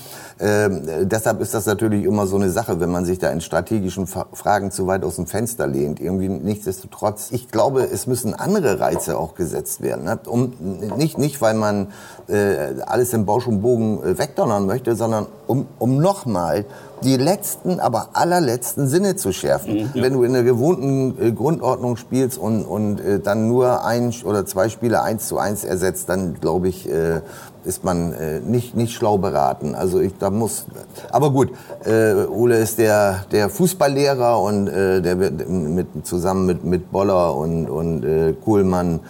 Ähm, 0.41 0.83
deshalb 1.03 1.41
ist 1.41 1.55
das 1.55 1.67
natürlich 1.67 2.05
immer 2.05 2.27
so 2.27 2.37
eine 2.37 2.51
Sache, 2.51 2.79
wenn 2.79 2.91
man 2.91 3.05
sich 3.05 3.19
da 3.19 3.31
in 3.31 3.41
strategischen 3.41 4.07
Fragen 4.07 4.71
zu 4.71 4.87
weit 4.87 5.03
aus 5.03 5.17
dem 5.17 5.27
Fenster 5.27 5.67
lehnt. 5.67 6.01
Irgendwie 6.01 6.29
nichtsdestotrotz, 6.29 7.29
ich 7.33 7.49
glaube, 7.49 7.83
es 7.83 8.07
müssen 8.07 8.35
andere 8.35 8.79
Reize 8.79 9.19
auch 9.19 9.35
gesetzt 9.35 9.81
werden. 9.81 10.05
Ne? 10.05 10.19
Um, 10.27 10.53
nicht, 10.97 11.19
nicht, 11.19 11.41
weil 11.41 11.55
man 11.55 11.89
äh, 12.29 12.81
alles 12.87 13.13
im 13.15 13.27
Bausch 13.27 13.49
und 13.49 13.63
Bogen 13.63 14.01
äh, 14.03 14.19
wegdonnern 14.19 14.67
möchte, 14.67 14.95
sondern 14.95 15.27
um, 15.49 15.67
um 15.79 15.99
nochmal 15.99 16.67
die 17.03 17.17
letzten, 17.17 17.81
aber 17.81 18.11
allerletzten 18.13 18.87
Sinne 18.89 19.17
zu 19.17 19.33
schärfen. 19.33 19.75
Mhm. 19.75 19.91
Wenn 19.95 20.13
du 20.13 20.23
in 20.23 20.33
der 20.33 20.43
gewohnten 20.43 21.17
äh, 21.21 21.33
Grundordnung 21.33 21.97
spielst 21.97 22.39
und, 22.39 22.65
und 22.65 23.01
äh, 23.01 23.21
dann 23.21 23.49
nur 23.49 23.85
ein 23.85 24.13
oder 24.25 24.47
zwei 24.47 24.69
Spiele 24.69 25.03
eins 25.03 25.29
zu 25.29 25.39
eins 25.39 25.65
ersetzt, 25.65 26.09
dann 26.09 26.35
glaube 26.41 26.69
ich, 26.69 26.89
äh, 26.89 27.21
ist 27.65 27.85
man 27.85 28.13
äh, 28.13 28.41
nicht, 28.41 28.77
nicht 28.77 28.95
schlau 28.95 29.19
beraten. 29.19 29.75
Also 29.75 30.01
ich, 30.01 30.17
da 30.19 30.31
muss, 30.31 30.67
aber 31.11 31.31
gut, 31.31 31.51
äh, 31.85 32.15
Ole 32.25 32.59
ist 32.59 32.79
der, 32.79 33.25
der 33.31 33.51
Fußballlehrer 33.51 34.41
und 34.41 34.69
äh, 34.69 35.03
der 35.03 35.19
wird 35.21 35.49
mit, 35.49 36.07
zusammen 36.07 36.47
mit, 36.47 36.65
mit 36.65 36.91
Boller 36.91 37.35
und, 37.37 37.69
und 37.69 38.05
äh, 38.05 38.33
Kuhlmann 38.33 39.01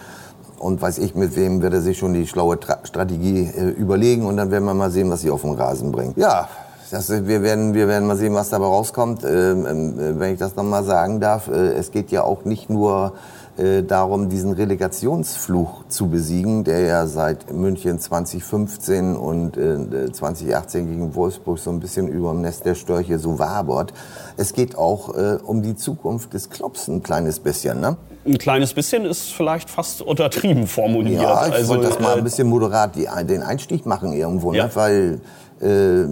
und 0.57 0.81
weiß 0.81 0.97
ich 0.97 1.15
mit 1.15 1.35
wem 1.35 1.61
wird 1.61 1.73
er 1.73 1.81
sich 1.81 1.97
schon 1.97 2.13
die 2.13 2.27
schlaue 2.27 2.59
Tra 2.59 2.79
Strategie 2.83 3.49
äh, 3.55 3.69
überlegen 3.69 4.25
und 4.25 4.37
dann 4.37 4.51
werden 4.51 4.65
wir 4.65 4.73
mal 4.73 4.91
sehen, 4.91 5.09
was 5.09 5.21
sie 5.21 5.31
auf 5.31 5.41
den 5.41 5.53
Rasen 5.53 5.91
bringt. 5.91 6.17
Ja, 6.17 6.49
das, 6.91 7.09
wir, 7.09 7.43
werden, 7.43 7.73
wir 7.73 7.87
werden 7.87 8.07
mal 8.07 8.17
sehen, 8.17 8.33
was 8.33 8.49
dabei 8.49 8.65
rauskommt. 8.65 9.23
Ähm, 9.23 9.65
äh, 9.65 10.19
wenn 10.19 10.33
ich 10.33 10.39
das 10.39 10.55
nochmal 10.55 10.83
sagen 10.83 11.19
darf, 11.19 11.47
äh, 11.47 11.73
es 11.73 11.91
geht 11.91 12.11
ja 12.11 12.23
auch 12.23 12.45
nicht 12.45 12.69
nur 12.69 13.13
äh, 13.57 13.83
darum, 13.83 14.29
diesen 14.29 14.53
Relegationsfluch 14.53 15.83
zu 15.89 16.07
besiegen, 16.07 16.63
der 16.63 16.79
ja 16.81 17.07
seit 17.07 17.51
München 17.51 17.99
2015 17.99 19.15
und 19.15 19.57
äh, 19.57 20.11
2018 20.11 20.87
gegen 20.87 21.15
Wolfsburg 21.15 21.59
so 21.59 21.69
ein 21.69 21.79
bisschen 21.79 22.07
über 22.07 22.31
dem 22.31 22.41
Nest 22.41 22.65
der 22.65 22.75
Störche 22.75 23.19
so 23.19 23.37
wabert. 23.37 23.93
Es 24.37 24.53
geht 24.53 24.77
auch 24.77 25.15
äh, 25.15 25.37
um 25.43 25.61
die 25.61 25.75
Zukunft 25.75 26.33
des 26.33 26.49
Clubs 26.49 26.87
ein 26.87 27.03
kleines 27.03 27.39
bisschen. 27.39 27.81
Ne? 27.81 27.97
Ein 28.25 28.37
kleines 28.37 28.73
bisschen 28.73 29.05
ist 29.05 29.33
vielleicht 29.33 29.69
fast 29.69 30.01
untertrieben 30.01 30.65
formuliert. 30.65 31.21
Ja, 31.21 31.47
ich 31.47 31.53
also, 31.53 31.69
wollte 31.69 31.89
das 31.89 31.99
mal 31.99 32.13
ein 32.13 32.19
äh, 32.19 32.23
bisschen 32.23 32.47
moderat 32.47 32.95
die, 32.95 33.07
den 33.25 33.43
Einstieg 33.43 33.85
machen 33.85 34.13
irgendwo, 34.13 34.51
ne? 34.51 34.57
ja. 34.57 34.65
ne? 34.65 34.71
weil 34.75 35.21
äh, 35.61 36.05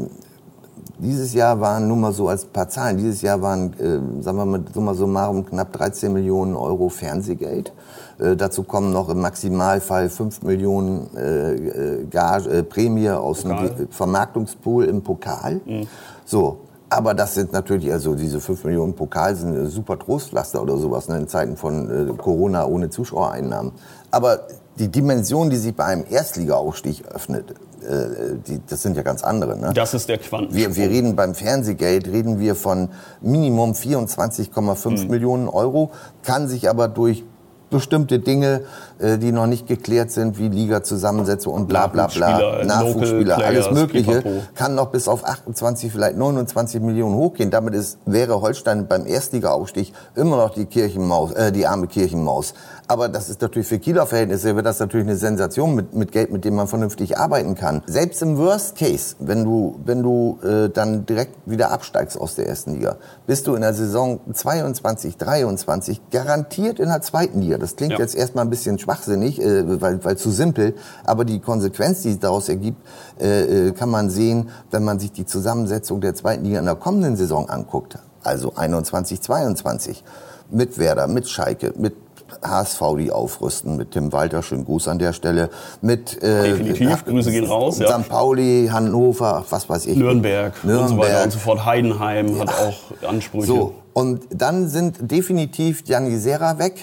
dieses 1.00 1.34
Jahr 1.34 1.60
waren, 1.60 1.88
nur 1.88 1.98
mal 1.98 2.14
so 2.14 2.28
als 2.28 2.46
paar 2.46 2.70
Zahlen, 2.70 2.98
dieses 2.98 3.22
Jahr 3.22 3.42
waren, 3.42 3.74
äh, 3.80 4.24
sagen 4.24 4.38
wir 4.38 4.46
mal, 4.46 4.64
summa 4.74 4.94
summarum 4.94 5.46
knapp 5.46 5.74
13 5.74 6.12
Millionen 6.12 6.56
Euro 6.56 6.90
Fernsehgeld. 6.90 7.74
Äh, 8.20 8.36
dazu 8.36 8.64
kommen 8.64 8.92
noch 8.92 9.10
im 9.10 9.22
Maximalfall 9.22 10.10
5 10.10 10.44
Millionen 10.44 11.16
äh, 11.16 11.54
äh, 11.54 12.06
Gage, 12.06 12.50
äh, 12.50 12.64
Prämie 12.64 13.10
aus 13.10 13.44
Pokal. 13.44 13.70
dem 13.70 13.90
Vermarktungspool 13.90 14.86
im 14.86 15.02
Pokal. 15.02 15.62
Mhm. 15.66 15.88
So, 16.26 16.58
aber 16.90 17.14
das 17.14 17.34
sind 17.34 17.52
natürlich, 17.52 17.92
also 17.92 18.16
diese 18.16 18.40
5 18.40 18.64
Millionen 18.64 18.94
Pokal 18.94 19.36
sind 19.36 19.70
super 19.70 20.00
Trostpflaster 20.00 20.62
oder 20.62 20.78
sowas 20.78 21.10
ne, 21.10 21.18
in 21.18 21.28
Zeiten 21.28 21.58
von 21.58 22.10
äh, 22.10 22.14
Corona 22.14 22.66
ohne 22.66 22.90
Zuschauereinnahmen. 22.90 23.74
Aber 24.10 24.48
die 24.80 24.90
Dimension, 24.90 25.50
die 25.50 25.58
sich 25.58 25.76
bei 25.76 25.86
einem 25.86 26.06
Erstligaaufstieg 26.10 27.06
öffnet, 27.08 27.52
äh, 27.82 28.36
die, 28.48 28.62
das 28.68 28.84
sind 28.84 28.96
ja 28.96 29.04
ganz 29.04 29.24
andere. 29.24 29.58
Ne? 29.58 29.74
Das 29.74 29.94
ist 29.94 30.08
der 30.08 30.18
Quanten. 30.18 30.54
Wir, 30.54 30.76
wir 30.76 30.90
reden 30.90 31.16
beim 31.16 31.36
Fernsehgeld, 31.36 32.08
reden 32.08 32.40
wir 32.40 32.56
von 32.56 32.90
Minimum 33.22 33.74
24,5 33.74 35.04
mhm. 35.04 35.10
Millionen 35.10 35.50
Euro, 35.50 35.92
kann 36.24 36.48
sich 36.48 36.70
aber 36.70 36.88
durch 36.88 37.26
bestimmte 37.70 38.20
Dinge, 38.20 38.62
äh, 39.00 39.18
die 39.18 39.32
noch 39.32 39.48
nicht 39.48 39.68
geklärt 39.68 40.12
sind, 40.12 40.38
wie 40.40 40.48
Liga-Zusammensetzung 40.48 41.54
und 41.54 41.68
bla 41.68 41.88
bla 41.88 42.08
bla, 42.08 42.64
Nachwuchsspieler, 42.64 43.38
alles 43.38 43.72
Mögliche, 43.72 44.24
kann 44.56 44.76
noch 44.76 44.88
bis 44.88 45.08
auf 45.08 45.26
28, 45.26 45.92
vielleicht 45.92 46.18
29 46.18 46.82
Millionen 46.82 47.16
hochgehen. 47.16 47.52
Damit 47.52 47.74
ist, 47.74 47.98
wäre 48.06 48.42
Holstein 48.42 48.88
beim 48.88 49.06
Erstliga-Aufstieg 49.06 49.94
immer 50.16 50.38
noch 50.38 50.54
die 50.54 50.66
Kirchenmaus, 50.66 51.32
äh, 51.34 51.52
die 51.52 51.68
arme 51.68 51.88
Kirchenmaus. 51.88 52.54
Aber 52.88 53.10
das 53.10 53.30
ist 53.30 53.42
natürlich 53.42 53.68
für 53.68 53.80
Kieler 53.80 54.06
Verhältnisse 54.06 54.56
wird 54.56 54.66
das 54.66 54.80
natürlich 54.80 55.08
eine 55.08 55.18
Sensation 55.18 55.76
mit, 55.76 55.94
mit 55.94 56.14
Geld, 56.14 56.32
mit 56.32 56.46
dem 56.46 56.56
man 56.56 56.68
vernünftig 56.68 57.18
arbeiten 57.18 57.56
kann. 57.56 57.84
Selbst 57.86 58.22
im 58.22 58.38
Worst 58.38 58.78
Case, 58.78 59.16
wenn 59.20 59.44
du, 59.44 59.80
wenn 59.84 60.02
du 60.02 60.40
äh, 60.42 60.70
dann 60.70 61.06
direkt 61.06 61.36
wieder 61.46 61.72
absteigst 61.72 62.20
aus 62.20 62.36
der 62.36 62.48
ersten 62.48 62.76
Liga, 62.76 62.96
bist 63.26 63.48
du 63.48 63.56
in 63.56 63.62
der 63.62 63.74
Saison 63.74 64.22
22, 64.32 65.18
23 65.18 66.10
garantiert 66.12 66.80
in 66.80 66.88
der 66.88 67.02
zweiten 67.02 67.42
Liga. 67.42 67.58
Das 67.58 67.76
klingt 67.76 67.94
ja. 67.94 68.00
jetzt 68.00 68.16
erstmal 68.16 68.46
ein 68.46 68.50
bisschen 68.50 68.80
schwachsinnig, 68.80 69.42
äh, 69.42 69.82
weil, 69.82 70.04
weil 70.06 70.18
zu 70.18 70.32
simpel, 70.32 70.74
aber 71.04 71.26
die 71.26 71.40
Konsequenz, 71.40 72.04
die 72.04 72.12
es 72.12 72.20
daraus 72.20 72.48
ergibt, 72.48 72.82
äh, 73.20 73.68
äh 73.68 73.72
kann 73.74 73.90
man 73.90 74.10
sehen, 74.10 74.50
wenn 74.72 74.84
man 74.84 75.00
sich 75.00 75.12
die 75.12 75.26
Zusammensetzung 75.26 76.00
der 76.00 76.16
zweiten 76.16 76.46
Liga 76.46 76.60
in 76.60 76.66
der 76.66 76.76
kommenden 76.76 77.18
Saison 77.18 77.50
anguckt. 77.50 78.00
Also 78.24 78.54
21, 78.56 79.22
22 79.22 80.04
mit 80.50 80.78
Werder, 80.78 81.08
mit 81.08 81.28
Schalke, 81.28 81.74
mit 81.78 82.07
HSV, 82.42 82.82
die 82.98 83.12
aufrüsten, 83.12 83.78
mit 83.78 83.92
Tim 83.92 84.12
Walter, 84.12 84.44
schönen 84.44 84.66
Gruß 84.66 84.88
an 84.88 85.00
der 85.00 85.14
Stelle, 85.14 85.50
mit 85.82 86.22
äh, 86.22 86.44
Definitiv, 86.44 87.06
Grüße 87.06 87.32
gehen 87.32 87.46
raus. 87.46 87.80
Ja. 87.80 88.00
St. 88.00 88.10
Pauli, 88.10 88.70
Hannover, 88.72 89.46
was 89.50 89.70
weiß 89.70 89.86
ich. 89.88 89.98
Nürnberg, 89.98 90.54
Nürnberg 90.64 90.90
und 90.90 90.98
so 90.98 90.98
weiter 90.98 91.24
und 91.24 91.32
so 91.32 91.40
fort. 91.40 91.66
Heidenheim 91.66 92.36
ja. 92.36 92.42
hat 92.42 92.50
auch 92.50 93.08
Ansprüche. 93.08 93.48
So, 93.48 93.76
und 93.94 94.22
dann 94.30 94.68
sind 94.70 95.12
definitiv 95.12 95.84
Gianni 95.84 96.18
Serra 96.18 96.60
weg, 96.60 96.76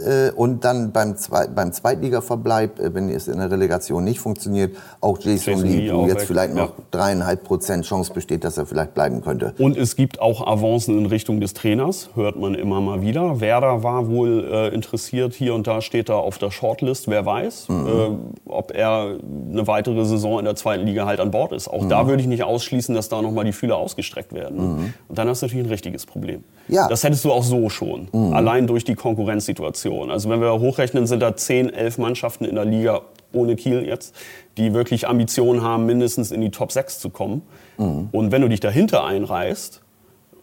äh, 0.00 0.30
und 0.32 0.64
dann 0.64 0.92
beim, 0.92 1.16
Zwei 1.16 1.46
beim 1.46 1.72
Zweitligaverbleib, 1.72 2.78
äh, 2.78 2.94
wenn 2.94 3.08
es 3.08 3.28
in 3.28 3.38
der 3.38 3.50
Relegation 3.50 4.04
nicht 4.04 4.20
funktioniert, 4.20 4.76
auch 5.00 5.18
Jason, 5.18 5.54
Jason 5.54 5.68
Lee, 5.68 5.92
wo 5.92 6.06
jetzt 6.06 6.20
weg. 6.20 6.26
vielleicht 6.26 6.54
noch 6.54 6.72
dreieinhalb 6.90 7.42
ja. 7.42 7.46
Prozent 7.46 7.84
Chance 7.84 8.12
besteht, 8.12 8.44
dass 8.44 8.58
er 8.58 8.66
vielleicht 8.66 8.94
bleiben 8.94 9.22
könnte. 9.22 9.54
Und 9.58 9.76
es 9.76 9.96
gibt 9.96 10.20
auch 10.20 10.46
Avancen 10.46 10.98
in 10.98 11.06
Richtung 11.06 11.40
des 11.40 11.54
Trainers, 11.54 12.10
hört 12.14 12.36
man 12.36 12.54
immer 12.54 12.80
mal 12.80 13.00
wieder. 13.00 13.40
Werder 13.40 13.82
war 13.82 14.08
wohl 14.08 14.48
äh, 14.50 14.74
interessiert, 14.74 15.34
hier 15.34 15.54
und 15.54 15.66
da 15.66 15.80
steht 15.80 16.08
er 16.08 16.16
auf 16.16 16.38
der 16.38 16.50
Shortlist, 16.50 17.08
wer 17.08 17.26
weiß, 17.26 17.68
mhm. 17.68 17.86
äh, 17.86 18.50
ob 18.50 18.74
er 18.74 19.16
eine 19.50 19.66
weitere 19.66 20.04
Saison 20.04 20.38
in 20.38 20.44
der 20.44 20.56
zweiten 20.56 20.86
Liga 20.86 21.06
halt 21.06 21.20
an 21.20 21.30
Bord 21.30 21.52
ist. 21.52 21.68
Auch 21.68 21.82
mhm. 21.82 21.88
da 21.88 22.06
würde 22.06 22.22
ich 22.22 22.28
nicht 22.28 22.44
ausschließen, 22.44 22.94
dass 22.94 23.08
da 23.08 23.22
nochmal 23.22 23.44
die 23.44 23.52
Fühler 23.52 23.76
ausgestreckt 23.76 24.32
werden. 24.32 24.58
Mhm. 24.58 24.94
Und 25.08 25.18
dann 25.18 25.28
hast 25.28 25.42
du 25.42 25.46
natürlich 25.46 25.66
ein 25.66 25.70
richtiges 25.70 26.06
Problem. 26.06 26.44
Ja. 26.68 26.86
Das 26.88 27.02
hättest 27.02 27.24
du 27.24 27.32
auch 27.32 27.42
so 27.42 27.68
schon, 27.68 28.08
mhm. 28.12 28.32
allein 28.34 28.66
durch 28.66 28.84
die 28.84 28.94
Konkurrenzsituation. 28.94 29.87
Situation. 29.88 30.10
Also 30.10 30.28
wenn 30.30 30.40
wir 30.40 30.60
hochrechnen, 30.60 31.06
sind 31.06 31.20
da 31.20 31.34
10, 31.34 31.72
11 31.72 31.98
Mannschaften 31.98 32.44
in 32.44 32.54
der 32.54 32.64
Liga 32.64 33.02
ohne 33.32 33.56
Kiel 33.56 33.86
jetzt, 33.86 34.14
die 34.56 34.72
wirklich 34.72 35.06
Ambitionen 35.06 35.62
haben, 35.62 35.86
mindestens 35.86 36.30
in 36.30 36.40
die 36.40 36.50
Top 36.50 36.72
6 36.72 36.98
zu 36.98 37.10
kommen. 37.10 37.42
Mhm. 37.76 38.08
Und 38.12 38.32
wenn 38.32 38.42
du 38.42 38.48
dich 38.48 38.60
dahinter 38.60 39.04
einreißt 39.04 39.82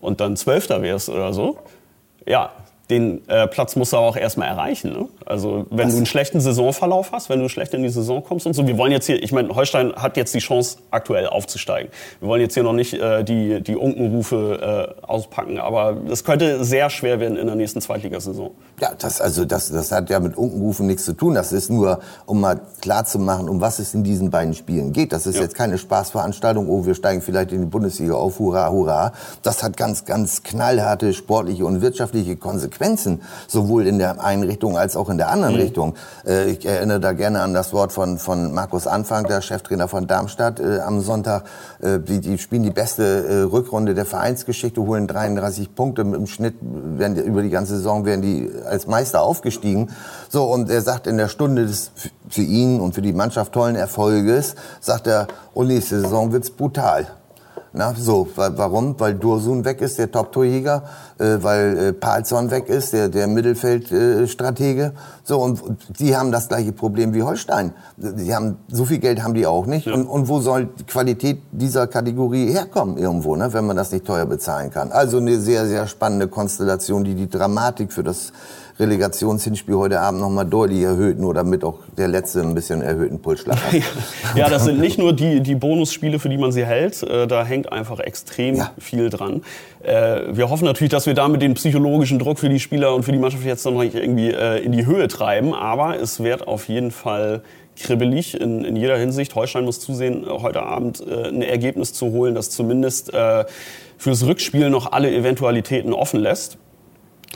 und 0.02 0.20
dann 0.20 0.36
Zwölfter 0.36 0.82
wärst 0.82 1.10
oder 1.10 1.34
so, 1.34 1.58
ja, 2.28 2.52
den 2.90 3.28
äh, 3.28 3.48
Platz 3.48 3.76
musst 3.76 3.94
du 3.94 3.98
auch 3.98 4.16
erstmal 4.16 4.48
erreichen. 4.48 4.92
Ne? 4.92 5.08
Also 5.26 5.66
wenn 5.72 5.88
das 5.88 5.94
du 5.94 5.98
einen 5.98 6.06
schlechten 6.06 6.40
Saisonverlauf 6.40 7.12
hast, 7.12 7.30
wenn 7.30 7.40
du 7.40 7.50
schlecht 7.50 7.74
in 7.74 7.82
die 7.82 7.90
Saison 7.90 8.24
kommst 8.24 8.46
und 8.46 8.54
so. 8.54 8.68
Wir 8.68 8.78
wollen 8.78 8.92
jetzt 8.92 9.08
hier, 9.08 9.22
ich 9.22 9.32
meine, 9.32 9.50
Holstein 9.56 9.94
hat 9.96 10.18
jetzt 10.18 10.34
die 10.36 10.40
Chance, 10.40 10.78
aktuell 10.92 11.28
aufzusteigen. 11.28 11.92
Wir 12.20 12.30
wollen 12.30 12.42
jetzt 12.42 12.54
hier 12.54 12.64
noch 12.64 12.74
nicht 12.74 12.94
äh, 12.94 13.24
die, 13.24 13.62
die 13.62 13.76
Unkenrufe 13.76 14.96
äh, 15.02 15.06
auspacken, 15.06 15.60
aber 15.60 15.98
es 16.10 16.24
könnte 16.24 16.64
sehr 16.64 16.90
schwer 16.90 17.20
werden 17.20 17.38
in 17.38 17.48
der 17.48 17.56
nächsten 17.56 17.82
Zweitligasaison. 17.82 18.52
Ja, 18.80 18.92
das, 18.98 19.20
also 19.20 19.46
das, 19.46 19.72
das 19.72 19.92
hat 19.92 20.10
ja 20.10 20.20
mit 20.20 20.38
Unkenrufen 20.38 20.86
nichts 20.86 21.06
zu 21.06 21.14
tun. 21.14 21.34
Das 21.34 21.52
ist 21.54 21.72
nur, 21.72 22.00
um 22.28 22.40
mal 22.40 22.62
klar 22.82 23.06
zu 23.06 23.18
machen, 23.18 23.50
um 23.50 23.62
was 23.62 23.80
es 23.80 23.96
in 23.96 24.04
diesen 24.04 24.30
beiden 24.30 24.54
Spielen 24.54 24.94
geht. 24.94 25.12
Das 25.12 25.26
ist 25.26 25.38
ja. 25.38 25.42
jetzt 25.42 25.56
keine 25.56 25.78
Spaßveranstaltung, 25.80 26.70
oh, 26.70 26.86
wir 26.86 26.94
steigen 26.94 27.22
vielleicht 27.22 27.52
in 27.52 27.62
die 27.62 27.68
Bundesliga 27.68 28.14
auf, 28.14 28.38
hurra, 28.38 28.70
hurra. 28.70 29.14
Das 29.42 29.64
hat 29.64 29.76
ganz, 29.76 30.06
ganz 30.06 30.44
knallharte 30.44 31.14
sportliche 31.14 31.66
und 31.66 31.82
wirtschaftliche 31.82 32.36
Konsequenzen. 32.36 32.75
Konsequenzen, 32.76 33.22
sowohl 33.48 33.88
in 33.88 34.00
der 34.00 34.24
einen 34.24 34.44
Richtung 34.44 34.78
als 34.78 34.96
auch 34.96 35.10
in 35.10 35.18
der 35.18 35.30
anderen 35.30 35.56
mhm. 35.56 35.62
Richtung. 35.62 35.94
Äh, 36.26 36.52
ich 36.52 36.66
erinnere 36.66 37.00
da 37.00 37.14
gerne 37.14 37.42
an 37.42 37.54
das 37.54 37.74
Wort 37.74 37.92
von, 37.92 38.18
von 38.18 38.54
Markus 38.54 38.88
Anfang, 38.88 39.26
der 39.26 39.42
Cheftrainer 39.42 39.88
von 39.88 40.08
Darmstadt, 40.08 40.60
äh, 40.60 40.80
am 40.80 41.02
Sonntag. 41.02 41.46
Äh, 41.82 42.00
die, 42.00 42.20
die 42.20 42.38
spielen 42.38 42.64
die 42.64 42.72
beste 42.72 43.04
äh, 43.04 43.42
Rückrunde 43.44 43.96
der 43.96 44.06
Vereinsgeschichte, 44.06 44.82
holen 44.82 45.08
33 45.08 45.76
Punkte. 45.76 46.02
Im 46.02 46.28
Schnitt 46.28 46.56
werden 46.62 47.16
über 47.18 47.42
die 47.42 47.50
ganze 47.50 47.78
Saison 47.78 48.06
werden 48.06 48.22
die 48.22 48.52
als 48.66 48.88
Meister 48.88 49.22
aufgestiegen. 49.22 49.90
So, 50.30 50.46
und 50.46 50.70
er 50.70 50.82
sagt 50.82 51.08
in 51.08 51.18
der 51.18 51.28
Stunde 51.28 51.66
des 51.66 51.92
für 52.30 52.42
ihn 52.42 52.80
und 52.80 52.96
für 52.96 53.02
die 53.02 53.14
Mannschaft 53.14 53.54
tollen 53.54 53.76
Erfolges, 53.76 54.56
sagt 54.82 55.08
er, 55.08 55.28
oh, 55.54 55.64
nächste 55.64 56.02
Saison 56.02 56.32
wird's 56.32 56.50
brutal. 56.50 57.08
Na, 57.78 57.94
so, 57.94 58.26
warum? 58.36 58.98
Weil 59.00 59.16
Dursun 59.16 59.66
weg 59.66 59.82
ist, 59.82 60.00
der 60.00 60.10
Top-Torjäger, 60.10 60.84
äh, 61.20 61.38
weil 61.42 61.78
äh, 61.78 61.94
Palzon 61.94 62.50
weg 62.50 62.70
ist, 62.70 62.94
der, 62.94 63.10
der 63.10 63.28
Mittelfeldstratege. 63.28 64.84
Äh, 64.84 64.92
so, 65.26 65.40
und 65.40 65.60
die 66.00 66.16
haben 66.16 66.32
das 66.32 66.48
gleiche 66.48 66.72
Problem 66.72 67.14
wie 67.14 67.24
Holstein. 67.24 67.74
Die 67.98 68.34
haben, 68.34 68.60
so 68.70 68.86
viel 68.86 69.00
Geld 69.00 69.22
haben 69.22 69.34
die 69.34 69.46
auch 69.46 69.66
nicht. 69.66 69.88
Ja. 69.88 69.94
Und, 69.94 70.08
und 70.08 70.30
wo 70.30 70.40
soll 70.40 70.70
die 70.80 70.86
Qualität 70.86 71.42
dieser 71.52 71.88
Kategorie 71.88 72.50
herkommen 72.50 72.98
irgendwo, 72.98 73.36
ne, 73.36 73.52
wenn 73.52 73.66
man 73.66 73.76
das 73.76 73.92
nicht 73.92 74.06
teuer 74.06 74.26
bezahlen 74.26 74.72
kann? 74.72 74.94
Also 74.94 75.18
eine 75.18 75.38
sehr, 75.38 75.66
sehr 75.66 75.86
spannende 75.88 76.30
Konstellation, 76.30 77.04
die 77.04 77.16
die 77.16 77.30
Dramatik 77.30 77.92
für 77.92 78.04
das 78.04 78.32
Relegationshinspiel 78.78 79.76
heute 79.76 80.02
Abend 80.02 80.20
noch 80.20 80.30
mal 80.30 80.44
deutlich 80.44 80.82
erhöht, 80.82 81.18
nur 81.18 81.34
damit 81.34 81.64
auch 81.64 81.80
der 81.98 82.10
letzte 82.10 82.42
ein 82.42 82.54
bisschen 82.54 82.82
erhöhten 82.82 83.22
Pulsschlag 83.22 83.58
hat. 83.58 83.82
ja, 84.36 84.50
das 84.50 84.66
sind 84.66 84.80
nicht 84.80 84.98
nur 84.98 85.14
die, 85.14 85.40
die 85.40 85.56
Bonusspiele, 85.56 86.20
für 86.20 86.28
die 86.28 86.38
man 86.38 86.52
sie 86.52 86.66
hält. 86.66 87.02
Äh, 87.04 87.26
da 87.26 87.46
hängt 87.46 87.72
einfach 87.72 88.00
extrem 88.00 88.56
ja. 88.56 88.72
viel 88.78 89.10
dran. 89.10 89.44
Äh, 89.82 90.24
wir 90.32 90.50
hoffen 90.50 90.66
natürlich, 90.66 90.92
dass 90.92 91.06
wir 91.06 91.14
damit 91.14 91.42
den 91.42 91.54
psychologischen 91.54 92.20
Druck 92.20 92.38
für 92.38 92.50
die 92.50 92.60
Spieler 92.60 92.94
und 92.94 93.04
für 93.04 93.14
die 93.14 93.18
Mannschaft 93.18 93.46
jetzt 93.46 93.66
noch 93.66 93.82
irgendwie 93.82 94.32
äh, 94.32 94.62
in 94.62 94.74
die 94.74 94.86
Höhe 94.86 95.08
treiben. 95.08 95.54
Aber 95.54 95.98
es 95.98 96.22
wird 96.22 96.46
auf 96.46 96.68
jeden 96.68 96.92
Fall 96.92 97.44
kribbelig 97.78 98.40
in, 98.40 98.66
in 98.66 98.76
jeder 98.76 98.98
Hinsicht. 98.98 99.36
Holstein 99.36 99.64
muss 99.64 99.80
zusehen, 99.80 100.26
heute 100.30 100.64
Abend 100.64 101.02
ein 101.06 101.42
Ergebnis 101.42 101.92
zu 101.92 102.12
holen, 102.12 102.34
das 102.34 102.50
zumindest 102.50 103.12
fürs 103.98 104.26
Rückspiel 104.26 104.70
noch 104.70 104.94
alle 104.94 105.14
Eventualitäten 105.14 105.92
offen 105.92 106.22
lässt. 106.22 106.58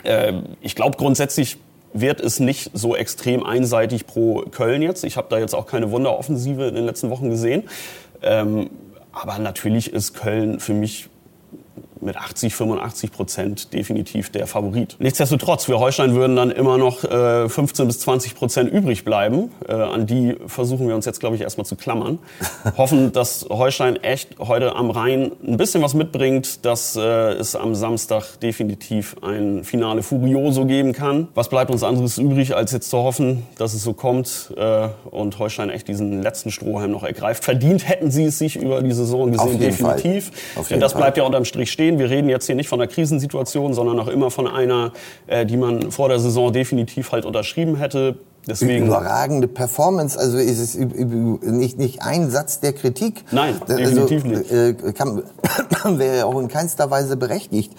Ähm, 0.03 0.43
ich 0.61 0.75
glaube 0.75 0.97
grundsätzlich 0.97 1.57
wird 1.93 2.21
es 2.21 2.39
nicht 2.39 2.71
so 2.73 2.95
extrem 2.95 3.43
einseitig 3.43 4.05
pro 4.05 4.41
Köln 4.51 4.81
jetzt. 4.81 5.03
Ich 5.03 5.17
habe 5.17 5.27
da 5.29 5.39
jetzt 5.39 5.55
auch 5.55 5.65
keine 5.65 5.91
Wunderoffensive 5.91 6.67
in 6.67 6.75
den 6.75 6.85
letzten 6.85 7.09
Wochen 7.09 7.29
gesehen. 7.29 7.63
Ähm, 8.21 8.69
aber 9.11 9.39
natürlich 9.39 9.91
ist 9.91 10.13
Köln 10.13 10.59
für 10.59 10.73
mich 10.73 11.09
mit 12.01 12.17
80, 12.17 12.55
85 12.55 13.11
Prozent 13.11 13.73
definitiv 13.73 14.29
der 14.31 14.47
Favorit. 14.47 14.95
Nichtsdestotrotz, 14.99 15.65
für 15.65 15.79
Holstein 15.79 16.15
würden 16.15 16.35
dann 16.35 16.51
immer 16.51 16.77
noch 16.77 17.03
äh, 17.03 17.49
15 17.49 17.87
bis 17.87 17.99
20 17.99 18.35
Prozent 18.35 18.71
übrig 18.71 19.03
bleiben. 19.05 19.51
Äh, 19.67 19.73
an 19.73 20.05
die 20.05 20.35
versuchen 20.47 20.87
wir 20.87 20.95
uns 20.95 21.05
jetzt, 21.05 21.19
glaube 21.19 21.35
ich, 21.35 21.41
erstmal 21.41 21.65
zu 21.65 21.75
klammern. 21.75 22.19
Hoffen, 22.77 23.11
dass 23.11 23.45
Holstein 23.49 23.97
echt 23.97 24.39
heute 24.39 24.75
am 24.75 24.89
Rhein 24.91 25.31
ein 25.45 25.57
bisschen 25.57 25.81
was 25.81 25.93
mitbringt, 25.93 26.65
dass 26.65 26.95
äh, 26.95 27.01
es 27.01 27.55
am 27.55 27.75
Samstag 27.75 28.39
definitiv 28.39 29.15
ein 29.21 29.63
Finale 29.63 30.03
Furioso 30.03 30.65
geben 30.65 30.93
kann. 30.93 31.27
Was 31.33 31.49
bleibt 31.49 31.71
uns 31.71 31.83
anderes 31.83 32.17
übrig, 32.17 32.55
als 32.55 32.71
jetzt 32.71 32.89
zu 32.89 32.97
hoffen, 32.97 33.45
dass 33.57 33.73
es 33.73 33.83
so 33.83 33.93
kommt 33.93 34.53
äh, 34.57 34.87
und 35.11 35.37
Holstein 35.39 35.69
echt 35.69 35.87
diesen 35.87 36.21
letzten 36.21 36.51
Strohhalm 36.51 36.91
noch 36.91 37.03
ergreift. 37.03 37.43
Verdient 37.43 37.87
hätten 37.87 38.11
sie 38.11 38.25
es 38.25 38.39
sich 38.39 38.55
über 38.55 38.81
die 38.81 38.91
Saison 38.91 39.31
gesehen, 39.31 39.59
definitiv. 39.59 40.31
Denn 40.69 40.79
das 40.79 40.93
bleibt 40.93 41.17
ja 41.17 41.23
unterm 41.23 41.45
Strich 41.45 41.71
stehen 41.71 41.88
stehen. 41.89 41.99
Wir 41.99 42.09
reden 42.09 42.29
jetzt 42.29 42.45
hier 42.45 42.55
nicht 42.55 42.69
von 42.69 42.79
einer 42.79 42.89
Krisensituation, 42.89 43.73
sondern 43.73 43.99
auch 43.99 44.07
immer 44.07 44.31
von 44.31 44.47
einer, 44.47 44.91
äh, 45.27 45.45
die 45.45 45.57
man 45.57 45.91
vor 45.91 46.09
der 46.09 46.19
Saison 46.19 46.53
definitiv 46.53 47.11
halt 47.11 47.25
unterschrieben 47.25 47.75
hätte. 47.75 48.19
Deswegen 48.47 48.87
überragende 48.87 49.47
Performance, 49.47 50.17
also 50.17 50.37
ist 50.37 50.59
es 50.59 50.75
nicht, 50.75 51.77
nicht 51.77 52.01
ein 52.01 52.31
Satz 52.31 52.59
der 52.61 52.73
Kritik. 52.73 53.23
Nein, 53.31 53.55
also, 53.61 53.75
definitiv 53.75 54.23
nicht. 54.23 54.51
Äh, 54.51 54.73
kann, 54.93 55.23
wäre 55.99 56.17
ja 56.19 56.25
auch 56.25 56.39
in 56.39 56.47
keinster 56.47 56.89
Weise 56.89 57.17
berechtigt 57.17 57.73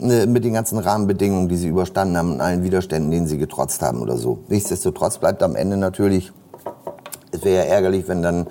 äh, 0.00 0.26
mit 0.26 0.44
den 0.44 0.54
ganzen 0.54 0.78
Rahmenbedingungen, 0.78 1.48
die 1.48 1.56
sie 1.56 1.68
überstanden 1.68 2.16
haben 2.16 2.32
und 2.32 2.40
allen 2.40 2.64
Widerständen, 2.64 3.10
denen 3.10 3.26
sie 3.26 3.38
getrotzt 3.38 3.82
haben 3.82 4.00
oder 4.00 4.16
so. 4.16 4.38
Nichtsdestotrotz 4.48 5.18
bleibt 5.18 5.42
am 5.42 5.54
Ende 5.54 5.76
natürlich, 5.76 6.32
es 7.30 7.44
wäre 7.44 7.64
ja 7.64 7.74
ärgerlich, 7.74 8.08
wenn 8.08 8.22
dann 8.22 8.48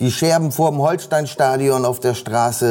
die 0.00 0.10
Scherben 0.10 0.52
vor 0.52 0.70
dem 0.70 0.80
Holsteinstadion 0.80 1.84
auf 1.84 2.00
der 2.00 2.14
Straße 2.14 2.66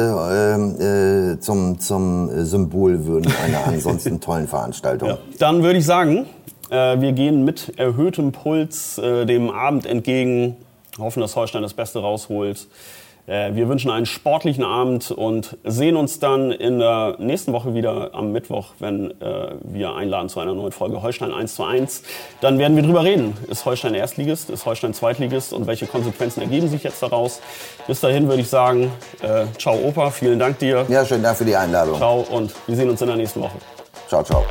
äh, 0.80 1.32
äh, 1.32 1.40
zum, 1.40 1.78
zum 1.80 2.44
Symbol 2.44 3.06
würden 3.06 3.32
einer 3.44 3.64
ansonsten 3.66 4.20
tollen 4.20 4.48
Veranstaltung. 4.48 5.08
Ja. 5.10 5.18
Dann 5.38 5.62
würde 5.62 5.78
ich 5.78 5.84
sagen, 5.84 6.26
äh, 6.70 7.00
wir 7.00 7.12
gehen 7.12 7.44
mit 7.44 7.78
erhöhtem 7.78 8.32
Puls 8.32 8.98
äh, 8.98 9.26
dem 9.26 9.50
Abend 9.50 9.86
entgegen, 9.86 10.56
hoffen, 10.98 11.20
dass 11.20 11.36
Holstein 11.36 11.62
das 11.62 11.74
Beste 11.74 12.00
rausholt. 12.00 12.68
Äh, 13.26 13.54
wir 13.54 13.68
wünschen 13.68 13.90
einen 13.90 14.06
sportlichen 14.06 14.64
Abend 14.64 15.10
und 15.10 15.56
sehen 15.64 15.96
uns 15.96 16.18
dann 16.18 16.52
in 16.52 16.78
der 16.78 17.16
nächsten 17.18 17.52
Woche 17.52 17.74
wieder 17.74 18.10
am 18.14 18.32
Mittwoch, 18.32 18.68
wenn 18.78 19.10
äh, 19.20 19.54
wir 19.62 19.94
einladen 19.94 20.28
zu 20.28 20.40
einer 20.40 20.54
neuen 20.54 20.72
Folge 20.72 21.02
Holstein 21.02 21.32
1 21.32 21.54
zu 21.54 21.64
1. 21.64 22.02
Dann 22.40 22.58
werden 22.58 22.76
wir 22.76 22.82
drüber 22.82 23.04
reden. 23.04 23.36
Ist 23.48 23.64
Holstein 23.64 23.94
Erstligist? 23.94 24.50
Ist 24.50 24.64
Holstein 24.66 24.94
Zweitligist? 24.94 25.52
Und 25.52 25.66
welche 25.66 25.86
Konsequenzen 25.86 26.40
ergeben 26.42 26.68
sich 26.68 26.82
jetzt 26.82 27.02
daraus? 27.02 27.40
Bis 27.86 28.00
dahin 28.00 28.28
würde 28.28 28.42
ich 28.42 28.48
sagen, 28.48 28.92
äh, 29.22 29.46
ciao 29.58 29.76
Opa, 29.76 30.10
vielen 30.10 30.38
Dank 30.38 30.58
dir. 30.58 30.86
Ja, 30.88 31.04
schönen 31.04 31.22
Dank 31.22 31.36
für 31.36 31.44
die 31.44 31.56
Einladung. 31.56 31.96
Ciao 31.96 32.24
und 32.30 32.54
wir 32.66 32.76
sehen 32.76 32.90
uns 32.90 33.00
in 33.00 33.08
der 33.08 33.16
nächsten 33.16 33.40
Woche. 33.40 33.58
Ciao, 34.08 34.22
ciao. 34.22 34.44